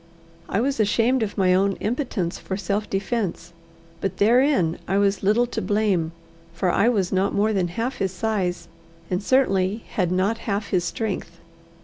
I 0.49 0.61
was 0.61 0.79
ashamed 0.79 1.21
of 1.21 1.37
my 1.37 1.53
own 1.53 1.73
impotence 1.73 2.39
for 2.39 2.57
self 2.57 2.89
defence; 2.89 3.53
but 3.99 4.17
therein 4.17 4.79
I 4.87 4.97
was 4.97 5.21
little 5.21 5.45
to 5.45 5.61
blame, 5.61 6.11
for 6.55 6.71
I 6.71 6.89
was 6.89 7.11
not 7.11 7.35
more 7.35 7.53
than 7.53 7.67
half 7.67 7.97
his 7.97 8.11
size, 8.11 8.67
and 9.11 9.21
certainly 9.21 9.83
had 9.91 10.11
not 10.11 10.39
half 10.49 10.69
his 10.69 10.83
strength. 10.85 11.37